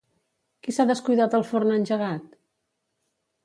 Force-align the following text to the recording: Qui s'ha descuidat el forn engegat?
Qui 0.67 0.73
s'ha 0.77 0.85
descuidat 0.93 1.37
el 1.41 1.47
forn 1.51 1.77
engegat? 1.77 2.29